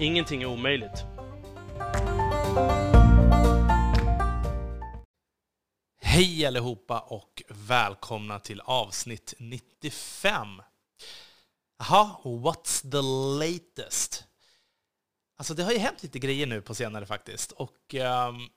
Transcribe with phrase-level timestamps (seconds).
[0.00, 1.04] Ingenting är omöjligt.
[6.00, 10.62] Hej allihopa och välkomna till avsnitt 95.
[11.78, 13.02] Jaha, what's the
[13.44, 14.24] latest?
[15.36, 17.52] Alltså det har ju hänt lite grejer nu på senare faktiskt.
[17.52, 18.48] Och um,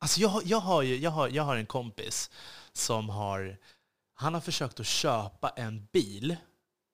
[0.00, 2.30] alltså jag, jag, har ju, jag, har, jag har en kompis
[2.72, 3.58] som har,
[4.14, 6.36] han har försökt att köpa en bil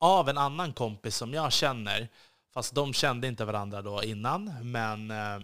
[0.01, 2.09] av en annan kompis som jag känner.
[2.55, 4.71] Fast de kände inte varandra då innan.
[4.71, 5.41] Men eh,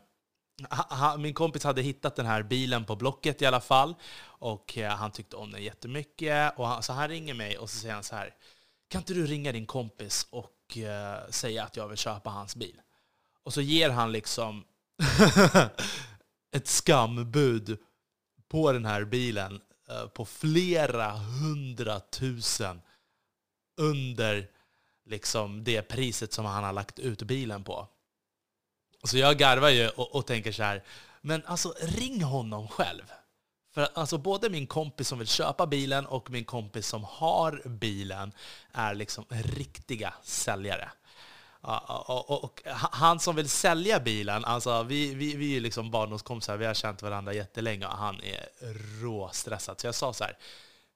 [0.70, 3.94] ha, min kompis hade hittat den här bilen på Blocket i alla fall.
[4.22, 6.58] Och eh, han tyckte om den jättemycket.
[6.58, 8.34] Och han, så han ringer mig och så säger han så här.
[8.88, 12.80] Kan inte du ringa din kompis och eh, säga att jag vill köpa hans bil?
[13.42, 14.64] Och så ger han liksom
[16.56, 17.78] ett skambud
[18.48, 22.80] på den här bilen eh, på flera hundratusen
[23.80, 24.50] under
[25.06, 27.88] liksom det priset som han har lagt ut bilen på.
[29.04, 30.84] Så jag garvar ju och, och tänker så här,
[31.20, 33.12] men alltså ring honom själv.
[33.74, 38.32] För alltså både min kompis som vill köpa bilen och min kompis som har bilen
[38.72, 40.90] är liksom riktiga säljare.
[41.60, 46.56] Och, och, och, han som vill sälja bilen, alltså vi, vi, vi är liksom barndomskompisar,
[46.56, 48.48] vi har känt varandra jättelänge och han är
[49.02, 49.80] råstressad.
[49.80, 50.38] Så jag sa så här,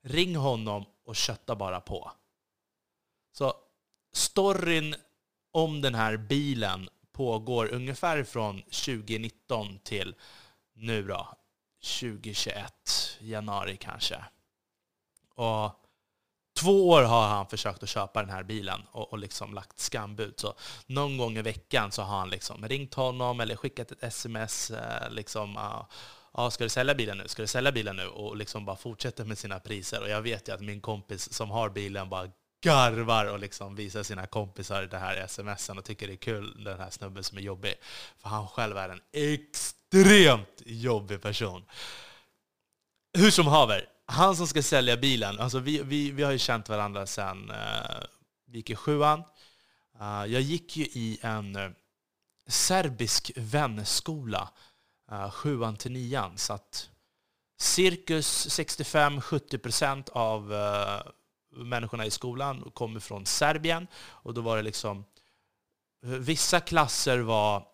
[0.03, 2.13] ring honom och kötta bara på.
[3.33, 3.55] Så
[4.19, 4.95] storyn
[5.53, 10.15] om den här bilen pågår ungefär från 2019 till
[10.75, 11.29] nu då,
[12.01, 12.73] 2021,
[13.21, 14.25] januari kanske.
[15.35, 15.85] Och
[16.61, 20.35] två år har han försökt att köpa den här bilen och, och liksom lagt skambud.
[20.37, 20.55] Så
[20.87, 24.71] någon gång i veckan så har han liksom ringt honom eller skickat ett sms.
[24.71, 25.55] Eh, liksom,
[26.35, 27.29] ja, ska du sälja bilen nu?
[27.29, 28.07] Ska du sälja bilen nu?
[28.07, 30.03] Och liksom bara fortsätter med sina priser.
[30.03, 32.29] Och jag vet ju att min kompis som har bilen bara
[32.61, 36.81] garvar och liksom visar sina kompisar det här smsen och tycker det är kul, den
[36.81, 37.75] här snubben som är jobbig.
[38.19, 41.65] För han själv är en extremt jobbig person.
[43.13, 46.69] Hur som haver, han som ska sälja bilen, alltså vi, vi, vi har ju känt
[46.69, 47.57] varandra sedan uh,
[48.47, 49.23] vi gick i sjuan.
[50.01, 51.71] Uh, jag gick ju i en uh,
[52.47, 54.51] serbisk vänskola,
[55.13, 56.91] uh, sjuan till nian, så att
[57.59, 60.53] cirkus 65-70% av
[61.59, 63.87] människorna i skolan kommer från Serbien.
[63.97, 65.05] Och då var det liksom,
[66.03, 67.67] vissa klasser var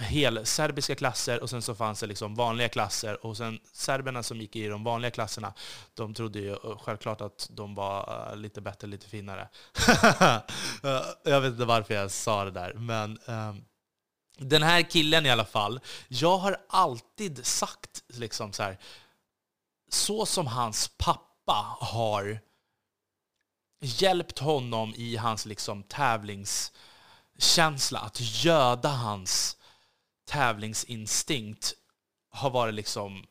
[0.00, 3.26] helserbiska klasser och sen så fanns det liksom vanliga klasser.
[3.26, 5.54] Och sen serberna som gick i de vanliga klasserna,
[5.94, 9.48] de trodde ju eh, självklart att de var eh, lite bättre, lite finare.
[11.24, 13.64] jag vet inte varför jag sa det där, men um,
[14.38, 18.78] den här killen i alla fall, jag har alltid sagt liksom så här,
[19.90, 22.40] så som hans pappa har
[23.80, 29.56] hjälpt honom i hans liksom tävlingskänsla, att göda hans
[30.24, 31.74] tävlingsinstinkt
[32.30, 33.26] har varit liksom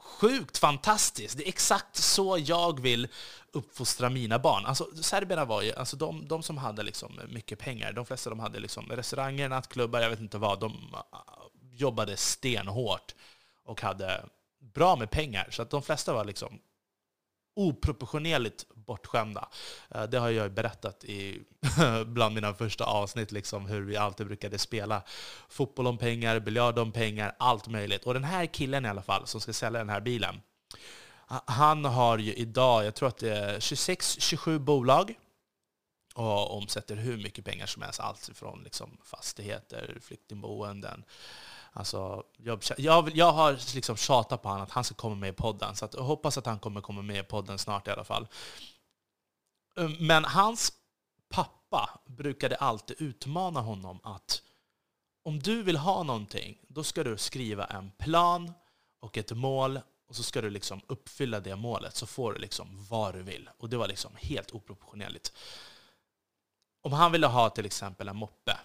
[0.00, 1.36] sjukt fantastiskt.
[1.36, 3.08] Det är exakt så jag vill
[3.52, 4.66] uppfostra mina barn.
[4.66, 8.40] Alltså, serberna var ju, alltså de, de som hade liksom mycket pengar, de flesta de
[8.40, 11.18] hade liksom restauranger, nattklubbar, jag vet inte vad, de ah,
[11.72, 13.14] jobbade stenhårt
[13.64, 14.24] och hade
[14.58, 15.48] bra med pengar.
[15.50, 16.58] Så att de flesta var liksom
[17.56, 19.48] oproportionerligt bortskämda.
[19.90, 21.42] Eh, det har jag berättat i
[22.06, 25.02] bland mina första avsnitt, liksom, hur vi alltid brukade spela
[25.48, 28.04] fotboll om pengar, biljard om pengar, allt möjligt.
[28.04, 30.40] Och den här killen i alla fall, som ska sälja den här bilen,
[31.46, 35.14] han har ju idag, jag tror att det är 26-27 bolag,
[36.16, 38.00] och omsätter hur mycket pengar som helst.
[38.00, 41.04] Allt från liksom fastigheter, flyktingboenden,
[41.76, 45.32] Alltså, jag, jag, jag har liksom tjatat på honom att han ska komma med i
[45.32, 48.04] podden, så att jag hoppas att han kommer komma med i podden snart i alla
[48.04, 48.26] fall.
[49.74, 50.72] Um, men hans
[51.28, 54.42] pappa brukade alltid utmana honom att
[55.22, 58.52] om du vill ha någonting, då ska du skriva en plan
[59.00, 62.86] och ett mål och så ska du liksom uppfylla det målet, så får du liksom
[62.90, 63.50] vad du vill.
[63.58, 65.32] Och det var liksom helt oproportionerligt.
[66.82, 68.58] Om han ville ha till exempel en moppe,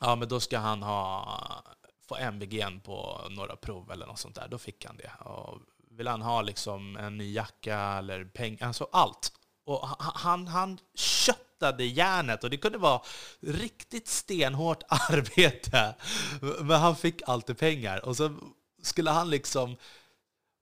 [0.00, 1.64] ja men då ska han ha
[2.08, 5.10] få MVG på några prov eller något sånt där, då fick han det.
[5.24, 5.58] Och
[5.90, 9.32] vill han ha liksom en ny jacka eller pengar, alltså allt.
[9.64, 13.02] Och han, han köttade järnet och det kunde vara
[13.40, 15.94] riktigt stenhårt arbete.
[16.40, 18.04] Men han fick alltid pengar.
[18.04, 18.38] Och så
[18.82, 19.76] skulle han liksom,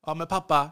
[0.07, 0.71] ja men pappa,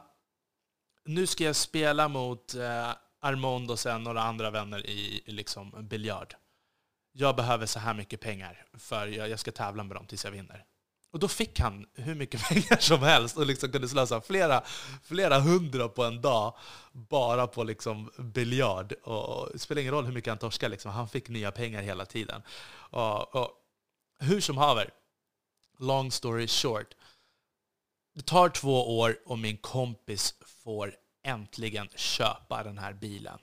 [1.05, 2.91] nu ska jag spela mot eh,
[3.21, 6.35] Armond och sen några andra vänner i liksom biljard.
[7.17, 10.33] Jag behöver så här mycket pengar för jag, jag ska tävla med dem tills jag
[10.33, 10.65] vinner.
[11.15, 14.63] Och då fick han hur mycket pengar som helst och liksom kunde slösa flera,
[15.03, 16.55] flera hundra på en dag
[16.93, 18.93] bara på liksom biljard.
[18.93, 20.91] Och det spelar ingen roll hur mycket han torskade, liksom.
[20.91, 22.43] han fick nya pengar hela tiden.
[22.73, 23.51] Och, och,
[24.19, 24.91] hur som haver,
[25.79, 26.95] long story short.
[28.15, 30.35] Det tar två år och min kompis
[30.65, 33.39] får äntligen köpa den här bilen.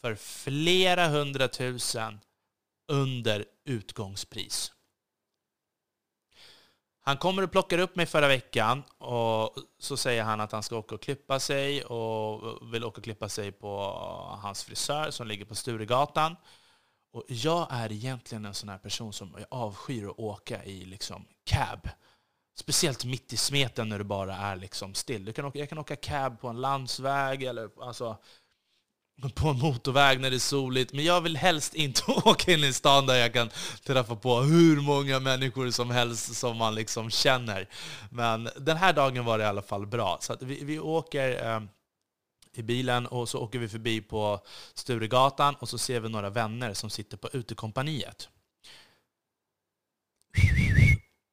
[0.00, 2.20] För flera hundratusen
[2.92, 4.72] under utgångspris.
[7.00, 10.76] Han kommer och plockar upp mig förra veckan och så säger han att han ska
[10.76, 13.78] åka och klippa sig och vill åka och klippa sig på
[14.42, 16.36] hans frisör som ligger på Sturegatan.
[17.12, 21.24] Och jag är egentligen en sån här person som jag avskyr att åka i liksom
[21.44, 21.88] cab.
[22.54, 25.24] Speciellt mitt i smeten när du bara är liksom still.
[25.24, 28.18] Du kan åka, jag kan åka cab på en landsväg eller alltså,
[29.34, 30.92] på en motorväg när det är soligt.
[30.92, 33.50] Men jag vill helst inte åka in i stan där jag kan
[33.84, 37.68] träffa på hur många människor som helst som man liksom känner.
[38.10, 40.18] Men den här dagen var det i alla fall bra.
[40.20, 41.60] Så vi, vi åker eh,
[42.54, 44.40] i bilen och så åker vi förbi på
[44.74, 48.28] Sturegatan och så ser vi några vänner som sitter på utekompaniet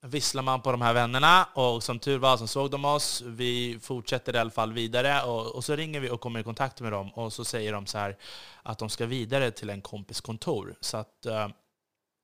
[0.10, 3.22] visslar man på de här vännerna och som tur var så såg de oss.
[3.26, 6.82] Vi fortsätter i alla fall vidare och, och, så ringer vi och kommer i kontakt
[6.82, 8.18] med dem och så säger de så här
[8.64, 10.76] att de ska vidare till en kompis kontor.
[10.82, 11.48] Så att eh,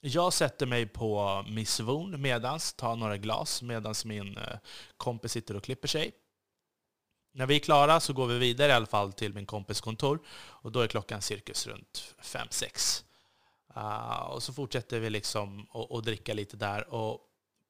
[0.02, 4.58] jag sätter mig på Miss Von medans, tar några glas medans min eh,
[4.98, 6.12] kompis sitter och klipper sig.
[7.34, 10.20] När vi är klara så går vi vidare i alla fall till min kompis kontor
[10.38, 13.04] och då är klockan cirkus runt 5-6.
[13.78, 16.94] Uh, ah, och så fortsätter vi liksom att dricka lite där.
[16.94, 17.20] Och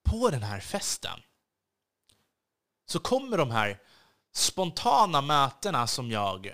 [0.05, 1.19] på den här festen
[2.85, 3.79] så kommer de här
[4.33, 6.53] spontana mötena som jag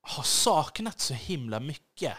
[0.00, 2.14] har saknat så himla mycket.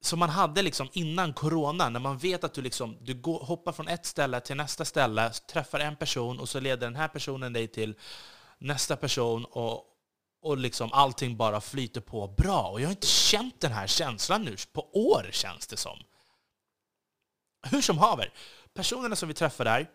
[0.00, 3.72] Som man hade liksom innan corona, när man vet att du, liksom, du går, hoppar
[3.72, 7.52] från ett ställe till nästa ställe, träffar en person och så leder den här personen
[7.52, 7.94] dig till
[8.58, 9.84] nästa person och,
[10.42, 12.68] och liksom allting bara flyter på bra.
[12.68, 15.98] Och jag har inte känt den här känslan nu på år, känns det som.
[17.62, 18.32] Hur som haver,
[18.76, 19.90] personerna som vi träffade där,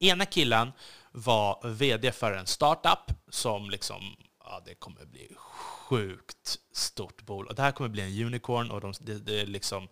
[0.00, 0.72] ena killen
[1.12, 7.56] var vd för en startup som liksom, ja det kommer bli sjukt stort bolag.
[7.56, 9.88] Det här kommer bli en unicorn och de, det, det, är liksom,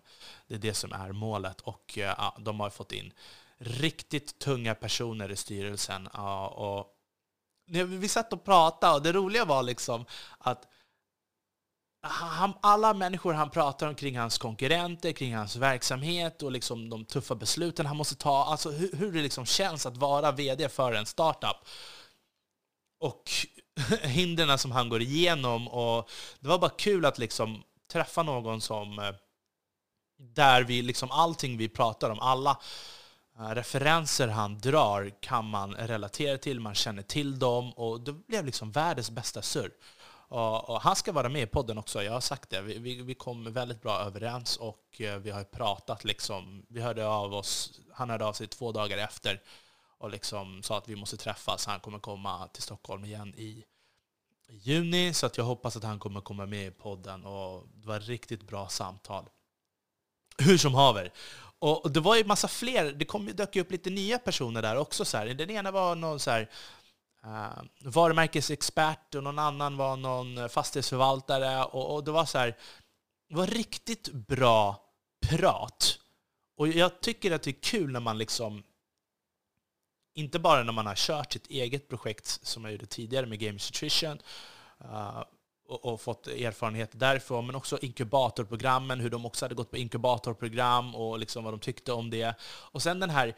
[0.47, 1.61] det är det som är målet.
[1.61, 3.13] Och eh, ja, de har fått in
[3.57, 6.09] riktigt tunga personer i styrelsen.
[6.13, 6.95] Ja, och
[7.85, 10.05] vi satt och pratade och det roliga var liksom
[10.37, 10.67] att
[12.01, 17.05] han, alla människor han pratar om kring hans konkurrenter, kring hans verksamhet och liksom de
[17.05, 20.93] tuffa besluten han måste ta, alltså hur, hur det liksom känns att vara vd för
[20.93, 21.57] en startup.
[22.99, 23.31] Och
[24.03, 25.67] hindren som han går igenom.
[25.67, 26.09] Och
[26.39, 29.15] det var bara kul att liksom träffa någon som eh,
[30.17, 32.59] där vi liksom allting vi pratar om, alla
[33.39, 38.45] eh, referenser han drar kan man relatera till, man känner till dem och det blev
[38.45, 39.71] liksom världens bästa surr.
[40.29, 42.61] Och, och, han ska vara med i podden också, jag har sagt det.
[42.61, 46.03] Vi, vi, vi kom väldigt bra överens och eh, vi har pratat.
[46.03, 49.41] Liksom, vi hörde av oss, han hörde av sig två dagar efter
[49.97, 51.65] och liksom sa att vi måste träffas.
[51.65, 53.65] Han kommer komma till Stockholm igen i,
[54.49, 57.25] juni, så att jag hoppas att han kommer komma med i podden.
[57.25, 59.25] Och det var ett riktigt bra samtal.
[60.37, 61.11] Hur som haver.
[61.59, 65.05] Och det var ju massa fler, det kom, dök upp lite nya personer där också.
[65.05, 65.25] Så här.
[65.25, 66.49] Den ena var någon så här,
[67.25, 71.63] uh, varumärkesexpert och någon annan var någon eh, fastighetsförvaltare.
[71.63, 72.57] Och, och det var så här,
[73.29, 74.83] det var riktigt bra
[75.27, 75.99] prat.
[76.57, 78.63] Och jag tycker att det är kul när man liksom,
[80.15, 83.69] inte bara när man har kört sitt eget projekt som jag gjorde tidigare med Games
[83.69, 84.19] Nutrition,
[84.85, 85.23] uh, eh,
[85.67, 90.95] och, och, fått erfarenhet därifrån, men också inkubatorprogrammen, hur de också hade gått på inkubatorprogram
[90.95, 92.35] och liksom vad de tyckte om det.
[92.41, 93.35] Och sen den här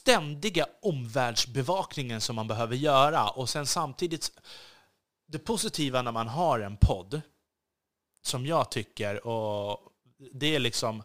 [0.00, 4.32] ständiga omvärldsbevakningen som man behöver göra och sen samtidigt
[5.26, 7.20] det positiva när man har en podd,
[8.22, 9.78] som jag tycker, och
[10.32, 11.02] det är liksom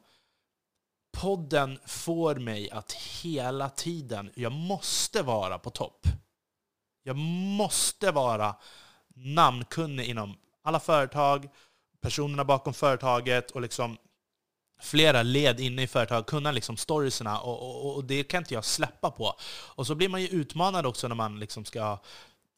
[1.18, 6.08] podden får mig att hela tiden, jag måste vara på topp.
[7.04, 7.16] Jag
[7.58, 8.56] måste vara
[9.16, 11.50] namnkunnig inom alla företag,
[12.02, 13.98] personerna bakom företaget och liksom
[14.82, 18.66] flera led inne i företaget, kunna liksom storiesna och, och, och, det kan inte jag
[18.66, 19.36] släppa på.
[19.50, 22.00] Och så blir man ju utmanad också när man liksom ska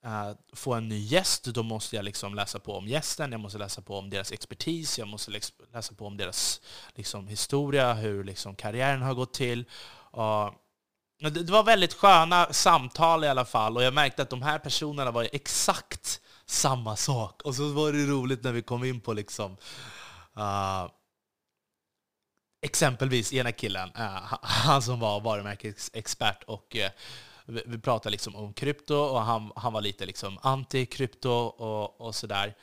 [0.06, 3.58] eh, få en ny gäst, då måste jag liksom läsa på om gästen, jag måste
[3.58, 5.32] läsa på om deras expertis, jag måste
[5.74, 6.62] läsa på om deras
[6.96, 9.66] liksom, historia, hur liksom, karriären har gått till.
[11.20, 15.12] Det var väldigt sköna samtal i alla fall, och jag märkte att de här personerna
[15.12, 17.42] var exakt samma sak.
[17.42, 19.52] Och så var det roligt när vi kom in på liksom,
[20.38, 20.88] uh,
[22.62, 26.88] exempelvis ena killen, uh, han som var varumärkesexpert, och uh,
[27.46, 32.16] vi, vi pratade liksom om krypto, och han, han var lite liksom anti-krypto och, och
[32.16, 32.56] sådär.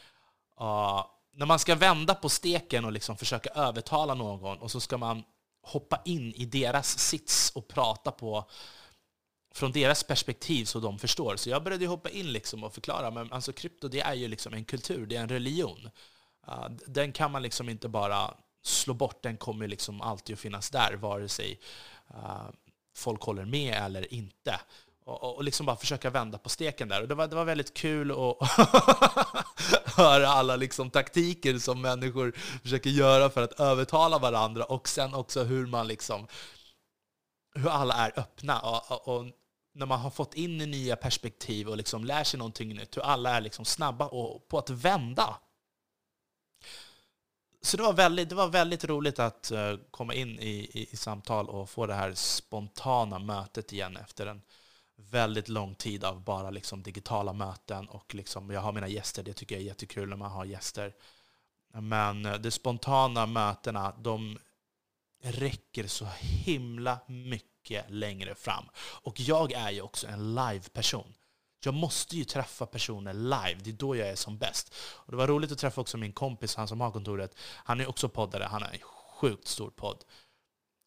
[0.61, 1.05] Uh,
[1.37, 5.25] när man ska vända på steken och liksom försöka övertala någon, och så ska man
[5.63, 8.51] hoppa in i deras sits och prata på
[9.55, 11.37] från deras perspektiv så de förstår.
[11.37, 14.55] Så jag började hoppa in liksom och förklara, men alltså krypto det är ju liksom
[14.55, 15.91] en kultur, det är en religion.
[16.49, 20.71] Uh, den kan man liksom inte bara slå bort, den kommer liksom alltid att finnas
[20.71, 21.61] där, vare sig
[22.11, 22.49] uh,
[22.97, 24.61] folk håller med eller inte.
[25.05, 27.03] Och, och, liksom bara försöka vända på steken där.
[27.03, 28.37] Och det var, det var väldigt kul att
[29.97, 35.43] höra alla liksom taktiker som människor försöker göra för att övertala varandra och sen också
[35.45, 36.27] hur man liksom
[37.55, 38.61] hur alla är öppna.
[38.61, 39.27] Och, och,
[39.77, 43.37] när man har fått in nya perspektiv och liksom lär sig någonting nytt, hur alla
[43.37, 45.37] är liksom snabba och, på att vända.
[47.65, 50.97] Så det var väldigt, det var väldigt roligt att eh, komma in i, i, i,
[50.97, 54.43] samtal och få det här spontana mötet igen efter en
[54.97, 57.89] väldigt lång tid av bara liksom digitala möten.
[57.89, 60.95] Och liksom, jag har mina gäster, det tycker jag är jättekul när man har gäster.
[61.73, 64.39] Men eh, de spontana mötena, de
[65.23, 68.65] räcker så himla mycket mycket längre fram.
[68.77, 71.15] Och jag är ju också en live-person.
[71.65, 74.75] Jag måste ju träffa personer live, det är då jag är som bäst.
[74.77, 77.35] Och det var roligt att träffa också min kompis, han som har kontoret.
[77.41, 78.79] Han är också poddare, han har en
[79.21, 80.05] sjukt stor podd.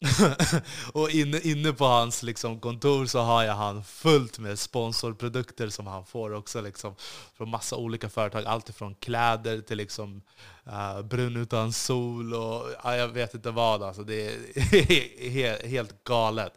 [0.92, 5.86] och inne, inne på hans liksom, kontor så har jag han fullt med sponsorprodukter som
[5.86, 6.94] han får också liksom,
[7.34, 8.44] från massa olika företag.
[8.44, 10.22] Allt från kläder till liksom,
[10.66, 13.82] eh, uh, brun utan sol och uh, jag vet inte vad.
[13.82, 16.52] Alltså, det är helt, helt galet.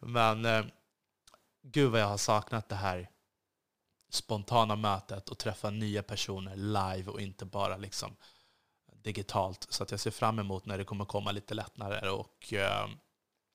[0.00, 0.64] Men uh,
[1.62, 3.08] gud vad jag har saknat det här
[4.14, 8.16] spontana mötet och träffa nya personer live och inte bara liksom
[9.02, 9.66] digitalt.
[9.70, 12.08] Så att jag ser fram emot när det kommer komma lite lättnader.
[12.08, 12.88] Och, eh,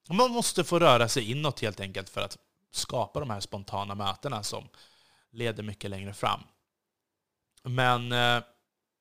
[0.09, 2.37] man måste få röra sig inåt helt enkelt för att
[2.71, 4.69] skapa de här spontana mötena som
[5.31, 6.41] leder mycket längre fram.
[7.63, 8.43] Men eh,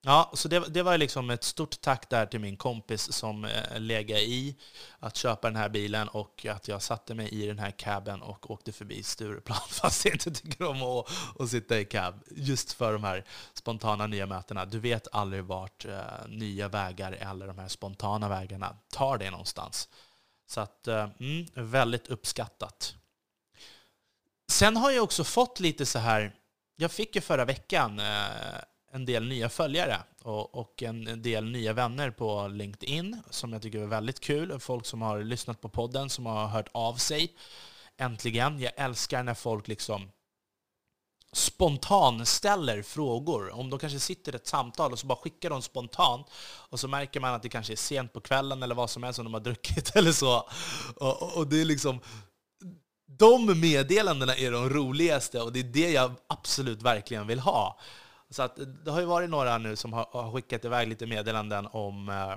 [0.02, 3.80] Ja, så det, det, var liksom ett stort tack där till min kompis som eh,
[3.80, 4.56] lägga i
[4.98, 8.50] att köpa den här bilen och att jag satte mig i den här caben och
[8.50, 11.06] åkte förbi Stureplan fast jag inte tycker om att,
[11.40, 12.22] att sitta i cab.
[12.30, 13.24] Just för de här
[13.54, 14.64] spontana nya mötena.
[14.64, 19.88] Du vet aldrig vart eh, nya vägar eller de här spontana vägarna tar dig någonstans.
[20.46, 22.94] Så att, eh, mm, väldigt uppskattat.
[24.48, 26.34] Sen har jag också fått lite så här,
[26.76, 28.58] jag fick ju förra veckan eh,
[28.92, 33.78] en del nya följare och, och en del nya vänner på LinkedIn som jag tycker
[33.78, 34.60] är väldigt kul.
[34.60, 37.34] Folk som har lyssnat på podden, som har hört av sig.
[37.96, 38.60] Äntligen.
[38.60, 40.10] Jag älskar när folk liksom
[41.32, 43.50] spontan ställer frågor.
[43.50, 46.26] Om de kanske sitter i ett samtal och så bara skickar de spontant
[46.68, 49.16] och så märker man att det kanske är sent på kvällen eller vad som helst
[49.16, 50.48] som de har druckit eller så.
[50.96, 52.00] Och, och, och det är liksom
[53.18, 57.78] de meddelandena är de roligaste och det är det jag absolut verkligen vill ha.
[58.30, 61.66] Så att, det har ju varit några nu som har, har skickat iväg lite meddelanden
[61.66, 62.34] om, eh,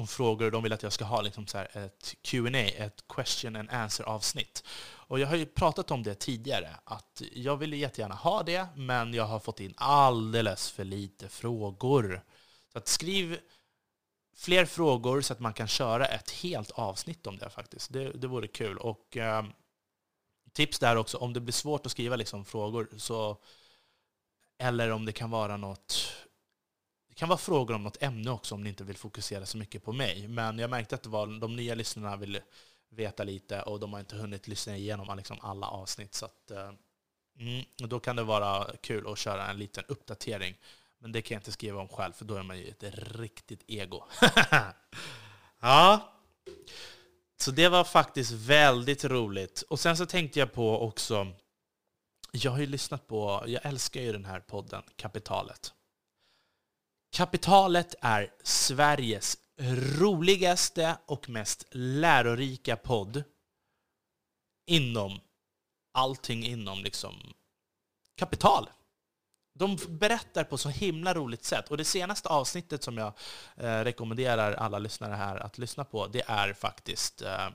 [0.00, 0.50] om frågor.
[0.50, 4.64] De vill att jag ska ha liksom så ett Q&A, ett question and answer-avsnitt.
[4.80, 9.14] Och jag har ju pratat om det tidigare, att jag vill jättegärna ha det, men
[9.14, 12.24] jag har fått in alldeles för lite frågor.
[12.72, 13.38] Så att skriv
[14.36, 17.92] fler frågor så att man kan köra ett helt avsnitt om det faktiskt.
[17.92, 18.78] Det, det vore kul.
[18.78, 19.44] Och eh,
[20.52, 23.38] tips där också, om det blir svårt att skriva liksom frågor så
[24.58, 26.12] eller om det kan vara något
[27.08, 29.84] det kan vara frågor om något ämne också om ni inte vill fokusera så mycket
[29.84, 30.28] på mig.
[30.28, 32.42] Men jag märkte att det var, de nya lyssnarna ville
[32.90, 36.14] veta lite och de har inte hunnit lyssna igenom liksom alla avsnitt.
[36.14, 36.70] Så att, eh,
[37.38, 40.54] mm, då kan det vara kul att köra en liten uppdatering.
[40.98, 43.64] Men det kan jag inte skriva om själv, för då är man ju ett riktigt
[43.66, 44.04] ego.
[45.60, 46.12] ja,
[47.40, 49.62] så det var faktiskt väldigt roligt.
[49.62, 51.26] Och sen så tänkte jag på också
[52.32, 55.74] jag har ju lyssnat på, jag älskar ju den här podden Kapitalet.
[57.12, 59.38] Kapitalet är Sveriges
[59.98, 63.24] roligaste och mest lärorika podd
[64.66, 65.20] inom
[65.92, 67.34] allting inom liksom
[68.16, 68.70] kapital.
[69.54, 71.70] De berättar på så himla roligt sätt.
[71.70, 73.12] Och det senaste avsnittet som jag
[73.56, 77.48] eh, rekommenderar alla lyssnare här att lyssna på, det är faktiskt eh,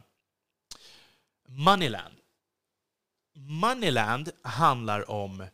[1.48, 2.23] Moneyland.
[3.34, 5.48] Moneyland handlar om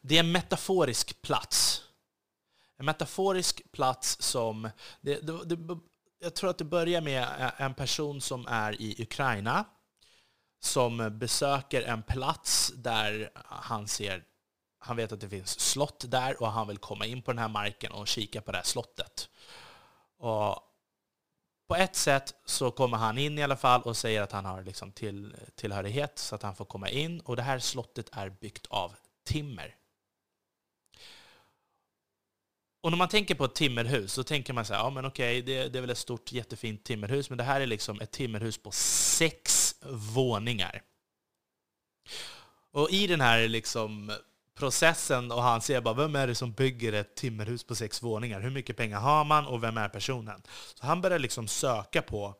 [0.00, 1.82] Det är en metaforisk plats.
[2.78, 4.70] En metaforisk plats som...
[5.00, 5.78] Det, det, det,
[6.18, 9.64] jag tror att det börjar med en person som är i Ukraina
[10.60, 14.24] som besöker en plats där han ser
[14.86, 17.48] han vet att det finns slott där och han vill komma in på den här
[17.48, 19.28] marken och kika på det här slottet.
[20.18, 20.65] Och
[21.68, 24.62] på ett sätt så kommer han in i alla fall och säger att han har
[24.62, 27.20] liksom till, tillhörighet så att han får komma in.
[27.20, 28.94] Och det här slottet är byggt av
[29.24, 29.74] timmer.
[32.80, 35.42] Och när man tänker på ett timmerhus så tänker man så här, ja men okej,
[35.42, 38.58] det, det är väl ett stort jättefint timmerhus, men det här är liksom ett timmerhus
[38.58, 39.74] på sex
[40.14, 40.82] våningar.
[42.72, 44.12] Och i den här liksom
[44.56, 48.40] processen och han ser bara vem är det som bygger ett timmerhus på sex våningar?
[48.40, 50.42] Hur mycket pengar har man och vem är personen?
[50.74, 52.34] Så han börjar liksom söka på,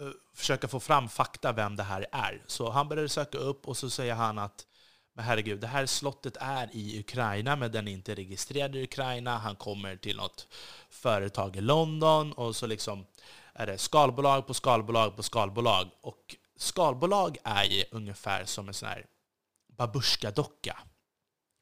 [0.00, 2.42] eh, försöka få fram fakta vem det här är.
[2.46, 4.66] Så han börjar söka upp och så säger han att
[5.16, 9.38] men herregud, det här slottet är i Ukraina, men den är inte registrerad i Ukraina.
[9.38, 10.46] Han kommer till något
[10.90, 13.06] företag i London och så liksom
[13.52, 15.90] är det skalbolag på skalbolag på skalbolag.
[16.00, 19.06] Och skalbolag är ju ungefär som en sån här
[19.76, 20.78] babushka-docka.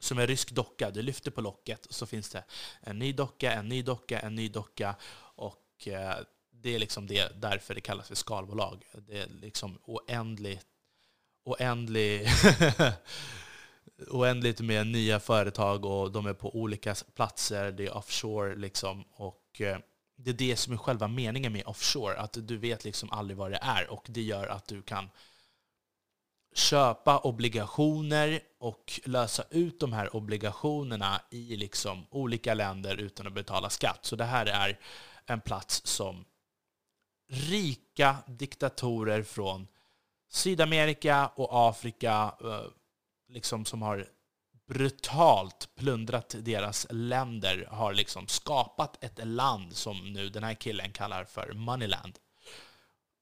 [0.00, 0.90] Som är rysk docka.
[0.90, 2.44] Du lyfter på locket och så finns det
[2.80, 4.96] en ny docka, en ny docka, en ny docka.
[5.34, 6.16] Och eh,
[6.50, 8.84] det är liksom det, därför det kallas för skalbolag.
[8.92, 10.66] Det är liksom oändligt,
[11.44, 12.28] oändligt,
[14.08, 17.72] oändligt med nya företag och de är på olika platser.
[17.72, 19.04] Det är offshore liksom.
[19.12, 19.78] Och eh,
[20.16, 22.18] det är det som är själva meningen med offshore.
[22.18, 25.10] Att du vet liksom aldrig vad det är och det gör att du kan
[26.54, 33.70] köpa obligationer och lösa ut de här obligationerna i liksom olika länder utan att betala
[33.70, 33.98] skatt.
[34.02, 34.78] Så det här är
[35.26, 36.24] en plats som
[37.28, 39.66] rika diktatorer från
[40.28, 42.64] Sydamerika och Afrika eh,
[43.28, 44.06] liksom som har
[44.68, 51.24] brutalt plundrat deras länder har liksom skapat ett land som nu den här killen kallar
[51.24, 52.18] för Moneyland.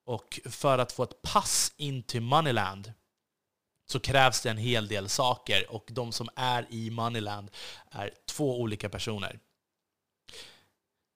[0.04, 2.92] Och för att få ett pass in till Moneyland
[3.90, 7.50] så krävs det en hel del saker och de som är i Moneyland
[7.90, 9.38] är två olika personer.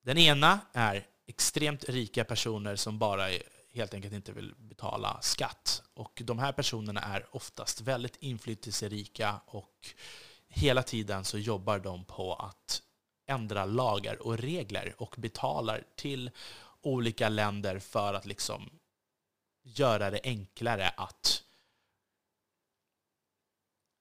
[0.03, 3.29] Den ena är extremt rika personer som bara
[3.75, 5.83] helt enkelt inte vill betala skatt.
[5.95, 9.95] Och de här personerna är oftast väldigt inflytelserika och
[10.49, 12.83] hela tiden så jobbar de på att
[13.27, 16.31] ändra lagar och regler och betalar till
[16.83, 18.71] olika länder för att liksom
[19.63, 21.44] göra det enklare att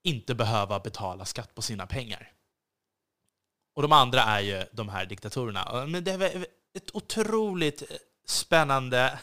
[0.03, 2.31] inte behöva betala skatt på sina pengar.
[3.75, 5.85] Och de andra är ju de här diktatorerna.
[5.85, 9.19] Men det är ett otroligt eh, spännande,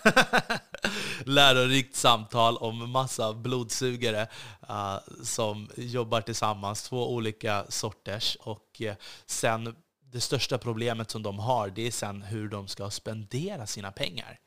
[1.24, 4.28] lärorikt samtal om massa blodsugare
[4.70, 8.36] uh, som jobbar tillsammans, två olika sorters.
[8.40, 8.92] Och uh,
[9.26, 13.92] sen det största problemet som de har, det är sen hur de ska spendera sina
[13.92, 14.38] pengar.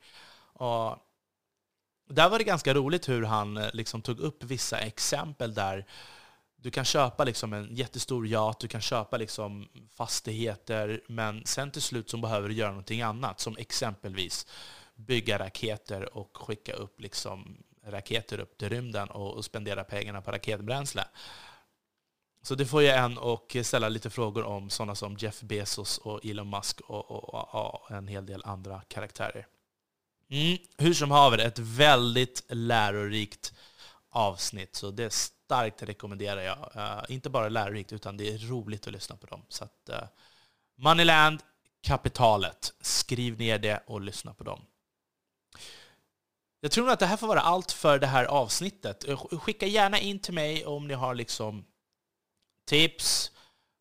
[0.52, 0.98] Och
[2.08, 5.86] där var det ganska roligt hur han liksom tog upp vissa exempel där
[6.64, 11.82] du kan köpa liksom en jättestor yacht, du kan köpa liksom fastigheter, men sen till
[11.82, 14.46] slut så behöver du göra någonting annat, som exempelvis
[14.94, 21.04] bygga raketer och skicka upp liksom raketer upp till rymden och spendera pengarna på raketbränsle.
[22.42, 26.24] Så det får ju en att ställa lite frågor om sådana som Jeff Bezos och
[26.24, 29.46] Elon Musk och, och, och en hel del andra karaktärer.
[30.30, 33.52] Mm, hur som haver, ett väldigt lärorikt
[34.14, 34.76] avsnitt.
[34.76, 36.72] Så det starkt rekommenderar jag.
[36.76, 39.42] Uh, inte bara lärorikt, utan det är roligt att lyssna på dem.
[39.48, 40.08] Så att, uh,
[40.76, 41.40] Moneyland,
[41.82, 42.72] kapitalet.
[42.80, 44.60] Skriv ner det och lyssna på dem.
[46.60, 49.08] Jag tror att det här får vara allt för det här avsnittet.
[49.08, 51.64] Eh, skicka gärna in till mig om ni har liksom
[52.66, 53.32] tips,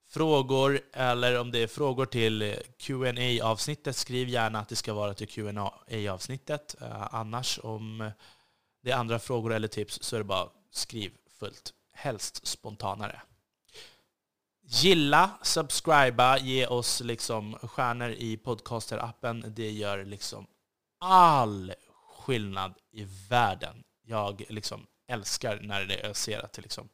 [0.09, 5.13] frågor eller om det är frågor till qa avsnittet Skriv gärna att det ska vara
[5.13, 8.11] till qa avsnittet uh, Annars om
[8.83, 13.21] det är andra frågor eller tips så är det bara skriv fullt, helst spontanare.
[14.61, 19.49] Gilla, subscriba, ge oss liksom stjärnor i podcaster-appen.
[19.49, 20.47] Det gör liksom
[20.99, 21.73] all
[22.07, 23.83] skillnad i världen.
[24.01, 26.89] Jag liksom älskar när det, jag ser att det liksom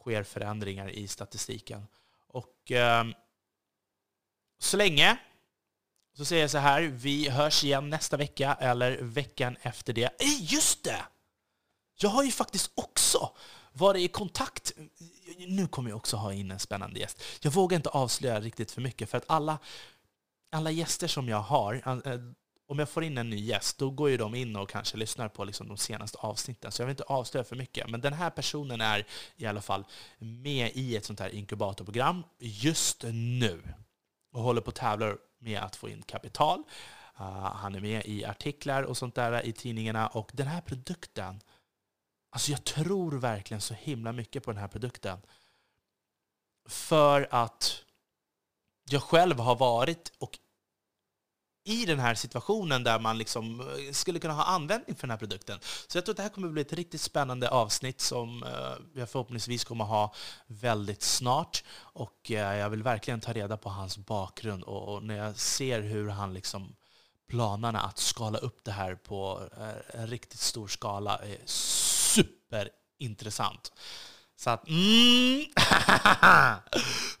[0.00, 1.86] sker förändringar i statistiken.
[2.26, 3.04] Och eh,
[4.58, 5.18] så länge
[6.18, 10.10] så säger jag så här, vi hörs igen nästa vecka eller veckan efter det.
[10.40, 11.02] Just det!
[12.00, 13.30] Jag har ju faktiskt också
[13.72, 14.72] varit i kontakt...
[15.48, 17.22] Nu kommer jag också ha in en spännande gäst.
[17.40, 19.58] Jag vågar inte avslöja riktigt för mycket, för att alla,
[20.52, 22.20] alla gäster som jag har, eh,
[22.68, 25.28] om jag får in en ny gäst, då går ju de in och kanske lyssnar
[25.28, 26.72] på liksom de senaste avsnitten.
[26.72, 27.90] Så jag vill inte avslöja för mycket.
[27.90, 29.84] Men den här personen är i alla fall
[30.18, 33.62] med i ett sånt här inkubatorprogram just nu.
[34.32, 36.58] Och håller på att tävla med att få in kapital.
[37.20, 40.06] Uh, han är med i artiklar och sånt där i tidningarna.
[40.06, 41.40] Och den här produkten,
[42.30, 45.18] alltså jag tror verkligen så himla mycket på den här produkten.
[46.68, 47.84] För att
[48.90, 50.38] jag själv har varit och
[51.68, 55.18] i den här situationen där man liksom eh, skulle kunna ha användning för den här
[55.18, 55.58] produkten.
[55.86, 58.72] Så jag tror att det här kommer att bli ett riktigt spännande avsnitt som eh,
[58.94, 60.14] jag förhoppningsvis kommer att ha
[60.46, 61.64] väldigt snart.
[61.78, 66.08] Och eh, jag vill verkligen ta reda på hans bakgrund och när jag ser hur
[66.08, 66.76] han liksom
[67.28, 69.48] planerna att skala upp det här på
[69.88, 73.72] en riktigt stor skala är superintressant.
[74.38, 74.68] Så att...
[74.68, 75.44] Mm,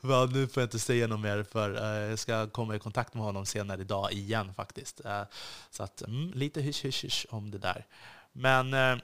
[0.00, 3.14] well, nu får jag inte säga något mer, för uh, jag ska komma i kontakt
[3.14, 5.00] med honom senare idag igen faktiskt.
[5.04, 5.22] Uh,
[5.70, 7.86] så att mm, lite hysch, hysch, hysch om det där.
[8.32, 8.98] Men uh,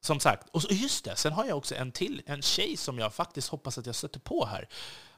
[0.00, 3.14] som sagt, och just det, sen har jag också en till, en tjej som jag
[3.14, 4.68] faktiskt hoppas att jag stöter på här.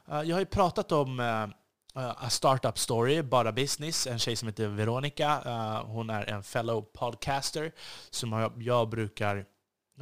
[0.05, 1.19] jag har ju pratat om
[1.95, 5.41] A Startup Story, Bara Business, en tjej som heter Veronica.
[5.85, 7.71] hon är en fellow podcaster
[8.09, 9.45] som jag, jag brukar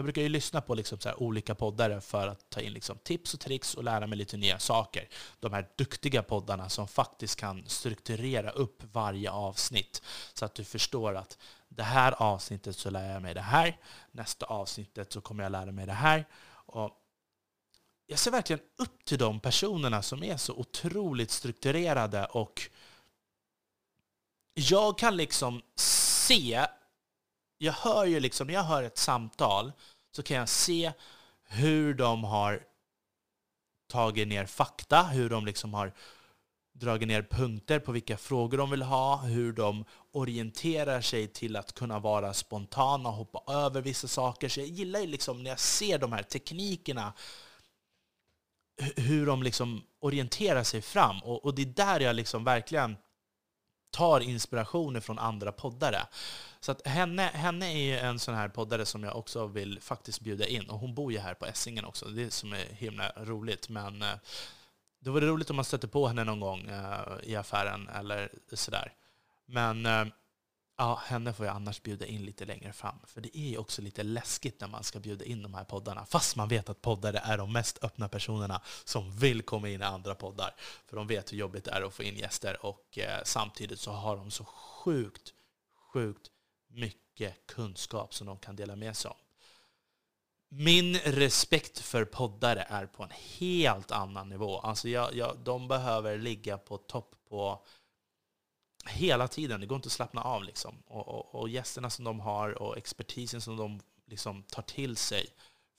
[0.01, 3.33] jag brukar ju lyssna på liksom så olika poddare för att ta in liksom tips
[3.33, 5.09] och tricks och lära mig lite nya saker.
[5.39, 10.01] De här duktiga poddarna som faktiskt kan strukturera upp varje avsnitt
[10.33, 11.37] så att du förstår att
[11.69, 13.77] det här avsnittet så lär jag mig det här,
[14.11, 16.25] nästa avsnittet så kommer jag lära mig det här.
[16.51, 16.91] Och
[18.07, 22.61] jag ser verkligen upp till de personerna som är så otroligt strukturerade och
[24.53, 26.67] jag kan liksom se
[27.61, 29.71] jag hör ju liksom, när jag hör ett samtal
[30.11, 30.91] så kan jag se
[31.43, 32.63] hur de har
[33.87, 35.93] tagit ner fakta, hur de liksom har
[36.73, 41.73] dragit ner punkter på vilka frågor de vill ha, hur de orienterar sig till att
[41.73, 44.49] kunna vara spontana och hoppa över vissa saker.
[44.49, 47.13] Så jag gillar ju liksom när jag ser de här teknikerna,
[48.95, 51.19] hur de liksom orienterar sig fram.
[51.23, 52.97] Och, och det är där jag liksom verkligen
[53.91, 56.07] tar inspiration från andra poddare.
[56.59, 60.21] Så att henne, henne är ju en sån här poddare som jag också vill faktiskt
[60.21, 60.69] bjuda in.
[60.69, 63.69] Och hon bor ju här på Essingen också, det är som är himla roligt.
[63.69, 64.15] Men eh,
[64.99, 68.93] det vore roligt om man stötte på henne någon gång eh, i affären eller sådär.
[69.45, 70.05] Men eh,
[70.81, 72.95] ja, henne får jag annars bjuda in lite längre fram.
[73.03, 76.05] För det är ju också lite läskigt när man ska bjuda in de här poddarna.
[76.05, 79.83] Fast man vet att poddare är de mest öppna personerna som vill komma in i
[79.83, 80.55] andra poddar.
[80.85, 82.65] För de vet hur jobbigt det är att få in gäster.
[82.65, 85.33] Och eh, samtidigt så har de så sjukt,
[85.93, 86.31] sjukt
[86.67, 89.17] mycket kunskap som de kan dela med sig om.
[90.49, 94.59] Min respekt för poddare är på en helt annan nivå.
[94.59, 97.65] Alltså jag, jag, de behöver ligga på topp på
[98.85, 99.61] hela tiden.
[99.61, 100.43] Det går inte att slappna av.
[100.43, 100.83] Liksom.
[100.85, 105.27] Och, och, och gästerna som de har och expertisen som de liksom tar till sig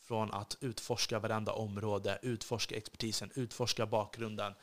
[0.02, 4.54] från att utforska varenda område, utforska expertisen, utforska bakgrunden.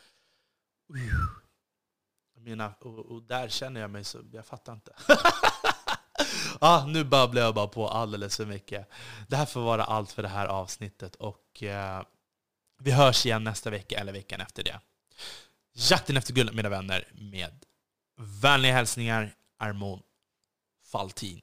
[2.36, 4.96] Mina, och, och där känner jag mig så, jag fattar inte.
[6.60, 8.90] ah, nu babblar jag bara på alldeles för mycket.
[9.28, 11.16] Det här får vara allt för det här avsnittet.
[11.16, 12.04] Och eh,
[12.80, 14.80] Vi hörs igen nästa vecka eller veckan efter det.
[15.74, 17.66] Jakten efter guldet, mina vänner, med
[18.20, 20.02] vänliga hälsningar Armon
[20.92, 21.42] Faltin.